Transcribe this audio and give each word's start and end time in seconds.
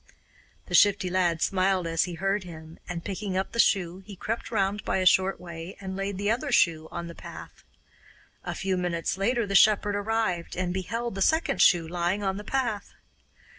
The 0.65 0.73
Shifty 0.73 1.11
Lad 1.11 1.43
smiled 1.43 1.85
as 1.85 2.05
he 2.05 2.15
heard 2.15 2.43
him, 2.43 2.79
and, 2.89 3.05
picking 3.05 3.37
up 3.37 3.51
the 3.51 3.59
shoe, 3.59 3.99
he 3.99 4.15
crept 4.15 4.49
round 4.49 4.83
by 4.83 4.97
a 4.97 5.05
short 5.05 5.39
way 5.39 5.77
and 5.79 5.95
laid 5.95 6.17
the 6.17 6.31
other 6.31 6.51
shoe 6.51 6.87
on 6.89 7.05
the 7.05 7.13
path. 7.13 7.63
A 8.43 8.55
few 8.55 8.77
minutes 8.77 9.15
after 9.19 9.45
the 9.45 9.53
shepherd 9.53 9.95
arrived, 9.95 10.55
and 10.57 10.73
beheld 10.73 11.13
the 11.13 11.21
second 11.21 11.61
shoe 11.61 11.87
lying 11.87 12.23
on 12.23 12.37
the 12.37 12.43
path. 12.43 12.95